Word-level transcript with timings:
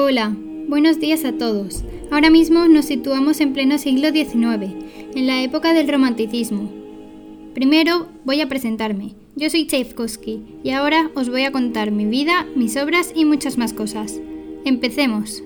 Hola, 0.00 0.32
buenos 0.68 1.00
días 1.00 1.24
a 1.24 1.32
todos. 1.32 1.82
Ahora 2.12 2.30
mismo 2.30 2.68
nos 2.68 2.84
situamos 2.84 3.40
en 3.40 3.52
pleno 3.52 3.78
siglo 3.78 4.10
XIX, 4.10 4.72
en 5.16 5.26
la 5.26 5.42
época 5.42 5.74
del 5.74 5.88
romanticismo. 5.88 6.70
Primero 7.52 8.06
voy 8.24 8.40
a 8.40 8.48
presentarme. 8.48 9.16
Yo 9.34 9.50
soy 9.50 9.66
Tchaikovsky 9.66 10.60
y 10.62 10.70
ahora 10.70 11.10
os 11.16 11.28
voy 11.28 11.42
a 11.42 11.50
contar 11.50 11.90
mi 11.90 12.06
vida, 12.06 12.46
mis 12.54 12.76
obras 12.76 13.12
y 13.12 13.24
muchas 13.24 13.58
más 13.58 13.72
cosas. 13.72 14.20
Empecemos. 14.64 15.42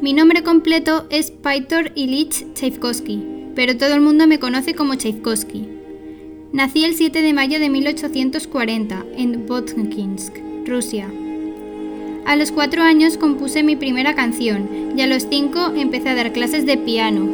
Mi 0.00 0.14
nombre 0.14 0.42
completo 0.42 1.06
es 1.10 1.30
Pyotr 1.30 1.92
Ilich 1.96 2.50
Tchaikovsky, 2.54 3.22
pero 3.54 3.76
todo 3.76 3.92
el 3.92 4.00
mundo 4.00 4.26
me 4.26 4.38
conoce 4.38 4.74
como 4.74 4.94
Tchaikovsky. 4.94 5.68
Nací 6.54 6.82
el 6.82 6.94
7 6.94 7.20
de 7.20 7.34
mayo 7.34 7.60
de 7.60 7.68
1840 7.68 9.04
en 9.18 9.46
Votkinsk, 9.46 10.34
Rusia. 10.64 11.12
A 12.26 12.36
los 12.36 12.52
cuatro 12.52 12.82
años 12.82 13.16
compuse 13.16 13.62
mi 13.62 13.76
primera 13.76 14.14
canción 14.14 14.92
y 14.96 15.00
a 15.00 15.06
los 15.06 15.26
cinco 15.28 15.72
empecé 15.74 16.10
a 16.10 16.14
dar 16.14 16.32
clases 16.32 16.66
de 16.66 16.76
piano. 16.76 17.28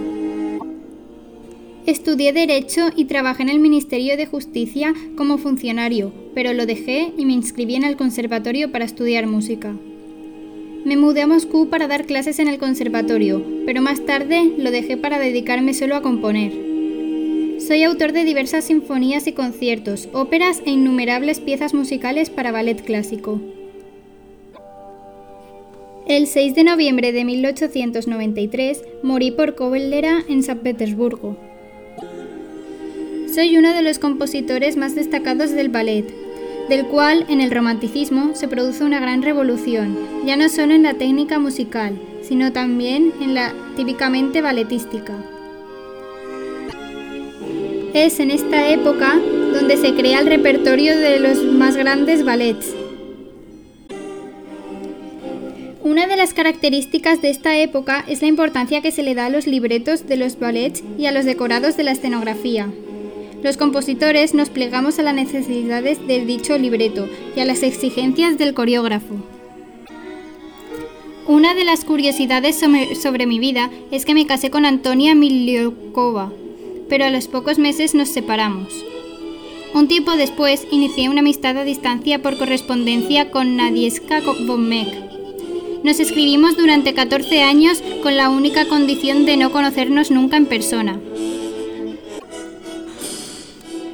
Estudié 1.86 2.32
Derecho 2.32 2.88
y 2.96 3.04
trabajé 3.04 3.42
en 3.42 3.48
el 3.48 3.60
Ministerio 3.60 4.16
de 4.16 4.26
Justicia 4.26 4.92
como 5.16 5.38
funcionario, 5.38 6.12
pero 6.34 6.52
lo 6.52 6.66
dejé 6.66 7.12
y 7.16 7.24
me 7.24 7.32
inscribí 7.32 7.76
en 7.76 7.84
el 7.84 7.96
conservatorio 7.96 8.72
para 8.72 8.84
estudiar 8.84 9.26
música. 9.26 9.74
Me 10.84 10.96
mudé 10.96 11.22
a 11.22 11.26
Moscú 11.26 11.68
para 11.68 11.88
dar 11.88 12.06
clases 12.06 12.38
en 12.38 12.48
el 12.48 12.58
conservatorio, 12.58 13.44
pero 13.66 13.82
más 13.82 14.04
tarde 14.04 14.52
lo 14.56 14.70
dejé 14.70 14.96
para 14.96 15.18
dedicarme 15.18 15.74
solo 15.74 15.96
a 15.96 16.02
componer. 16.02 16.52
Soy 17.58 17.82
autor 17.82 18.12
de 18.12 18.24
diversas 18.24 18.64
sinfonías 18.64 19.26
y 19.26 19.32
conciertos, 19.32 20.08
óperas 20.12 20.62
e 20.64 20.70
innumerables 20.70 21.40
piezas 21.40 21.74
musicales 21.74 22.30
para 22.30 22.52
ballet 22.52 22.84
clásico. 22.84 23.40
El 26.08 26.28
6 26.28 26.54
de 26.54 26.62
noviembre 26.62 27.10
de 27.10 27.24
1893 27.24 28.80
morí 29.02 29.32
por 29.32 29.56
cólera 29.56 30.22
en 30.28 30.44
San 30.44 30.60
Petersburgo. 30.60 31.36
Soy 33.34 33.58
uno 33.58 33.74
de 33.74 33.82
los 33.82 33.98
compositores 33.98 34.76
más 34.76 34.94
destacados 34.94 35.50
del 35.50 35.68
ballet, 35.68 36.06
del 36.68 36.86
cual 36.86 37.26
en 37.28 37.40
el 37.40 37.50
romanticismo 37.50 38.36
se 38.36 38.46
produce 38.46 38.84
una 38.84 39.00
gran 39.00 39.22
revolución, 39.22 39.98
ya 40.24 40.36
no 40.36 40.48
solo 40.48 40.74
en 40.74 40.84
la 40.84 40.94
técnica 40.94 41.40
musical, 41.40 42.00
sino 42.22 42.52
también 42.52 43.12
en 43.20 43.34
la 43.34 43.52
típicamente 43.74 44.42
balletística. 44.42 45.12
Es 47.94 48.20
en 48.20 48.30
esta 48.30 48.70
época 48.70 49.18
donde 49.52 49.76
se 49.76 49.92
crea 49.94 50.20
el 50.20 50.28
repertorio 50.28 50.96
de 50.96 51.18
los 51.18 51.42
más 51.42 51.76
grandes 51.76 52.24
ballets, 52.24 52.76
una 55.86 56.08
de 56.08 56.16
las 56.16 56.34
características 56.34 57.22
de 57.22 57.30
esta 57.30 57.56
época 57.56 58.04
es 58.08 58.20
la 58.20 58.26
importancia 58.26 58.82
que 58.82 58.90
se 58.90 59.04
le 59.04 59.14
da 59.14 59.26
a 59.26 59.30
los 59.30 59.46
libretos 59.46 60.08
de 60.08 60.16
los 60.16 60.36
ballets 60.36 60.82
y 60.98 61.06
a 61.06 61.12
los 61.12 61.24
decorados 61.24 61.76
de 61.76 61.84
la 61.84 61.92
escenografía. 61.92 62.68
Los 63.44 63.56
compositores 63.56 64.34
nos 64.34 64.50
plegamos 64.50 64.98
a 64.98 65.04
las 65.04 65.14
necesidades 65.14 66.04
del 66.08 66.26
dicho 66.26 66.58
libreto 66.58 67.08
y 67.36 67.38
a 67.38 67.44
las 67.44 67.62
exigencias 67.62 68.36
del 68.36 68.52
coreógrafo. 68.52 69.14
Una 71.28 71.54
de 71.54 71.64
las 71.64 71.84
curiosidades 71.84 72.58
sobre, 72.58 73.26
mi 73.26 73.38
vida 73.38 73.70
es 73.92 74.04
que 74.04 74.14
me 74.14 74.26
casé 74.26 74.50
con 74.50 74.66
Antonia 74.66 75.14
Miliokova, 75.14 76.32
pero 76.88 77.04
a 77.04 77.10
los 77.10 77.28
pocos 77.28 77.60
meses 77.60 77.94
nos 77.94 78.08
separamos. 78.08 78.74
Un 79.72 79.86
tiempo 79.86 80.16
después 80.16 80.66
inicié 80.72 81.08
una 81.08 81.20
amistad 81.20 81.56
a 81.56 81.62
distancia 81.62 82.20
por 82.22 82.38
correspondencia 82.38 83.30
con 83.30 83.56
Nadieska 83.56 84.20
Bomek, 84.46 85.15
nos 85.82 86.00
escribimos 86.00 86.56
durante 86.56 86.94
14 86.94 87.42
años 87.42 87.82
con 88.02 88.16
la 88.16 88.28
única 88.30 88.66
condición 88.66 89.26
de 89.26 89.36
no 89.36 89.52
conocernos 89.52 90.10
nunca 90.10 90.36
en 90.36 90.46
persona. 90.46 91.00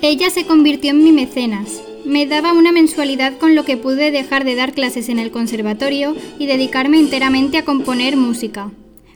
Ella 0.00 0.30
se 0.30 0.44
convirtió 0.46 0.90
en 0.90 1.04
mi 1.04 1.12
mecenas. 1.12 1.82
Me 2.04 2.26
daba 2.26 2.52
una 2.52 2.72
mensualidad 2.72 3.38
con 3.38 3.54
lo 3.54 3.64
que 3.64 3.76
pude 3.76 4.10
dejar 4.10 4.44
de 4.44 4.56
dar 4.56 4.72
clases 4.72 5.08
en 5.08 5.18
el 5.18 5.30
conservatorio 5.30 6.16
y 6.38 6.46
dedicarme 6.46 6.98
enteramente 6.98 7.58
a 7.58 7.64
componer 7.64 8.16
música. 8.16 8.72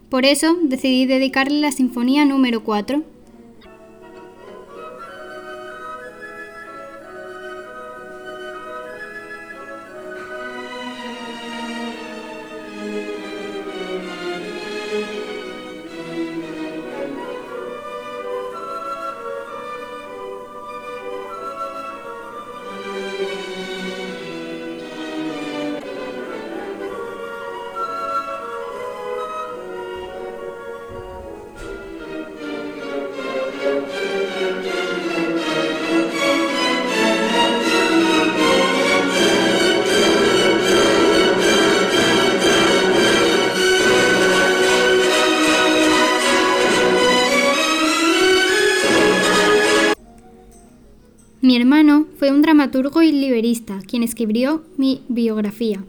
Por 0.09 0.25
eso 0.25 0.57
decidí 0.63 1.05
dedicarle 1.05 1.61
la 1.61 1.73
Sinfonía 1.73 2.25
número 2.25 2.63
4. 2.63 3.03
Mi 51.47 51.55
hermano 51.55 52.09
fue 52.19 52.33
un 52.33 52.43
dramaturgo 52.43 53.03
y 53.03 53.13
liberista, 53.13 53.79
quien 53.87 54.03
escribió 54.03 54.65
mi 54.77 55.03
biografía. 55.07 55.85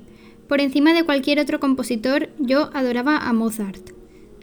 Por 0.48 0.62
encima 0.62 0.94
de 0.94 1.04
cualquier 1.04 1.40
otro 1.40 1.60
compositor, 1.60 2.30
yo 2.38 2.70
adoraba 2.76 3.18
a 3.18 3.34
Mozart. 3.34 3.90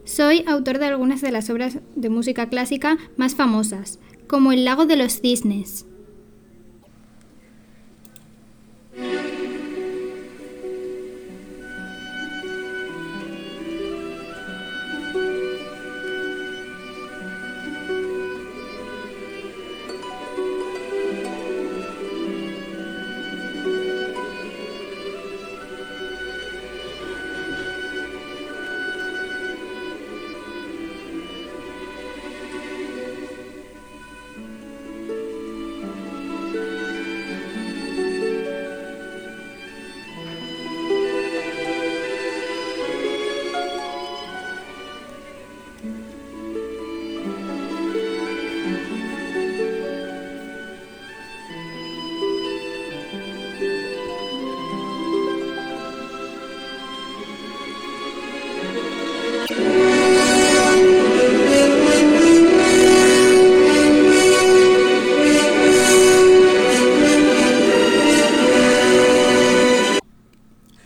Soy 0.05 0.43
autor 0.49 0.81
de 0.81 0.87
algunas 0.87 1.21
de 1.21 1.31
las 1.31 1.51
obras 1.51 1.79
de 1.95 2.09
música 2.09 2.49
clásica 2.49 2.99
más 3.17 3.37
famosas, 3.37 4.01
como 4.27 4.51
El 4.51 4.65
lago 4.65 4.87
de 4.87 4.97
los 4.97 5.21
cisnes. 5.21 5.87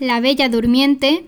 La 0.08 0.20
Bella 0.20 0.49
Durmiente, 0.49 1.26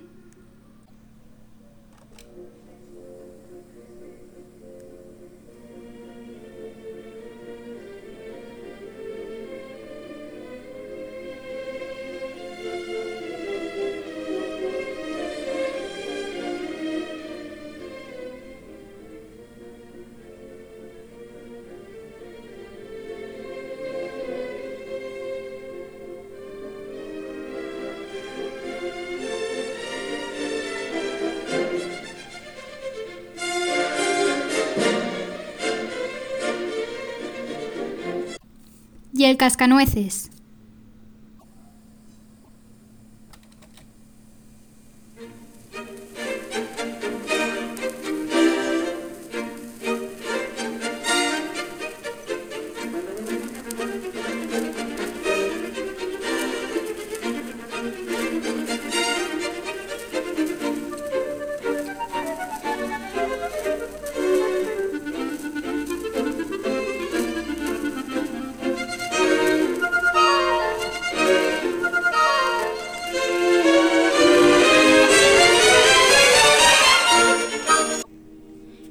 y 39.20 39.26
el 39.26 39.37
cascanueces. 39.37 40.31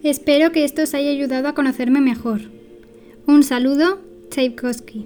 Espero 0.09 0.51
que 0.51 0.63
esto 0.63 0.81
os 0.81 0.95
haya 0.95 1.11
ayudado 1.11 1.47
a 1.47 1.53
conocerme 1.53 2.01
mejor. 2.01 2.41
Un 3.27 3.43
saludo, 3.43 4.01
Tchaikovsky. 4.31 5.05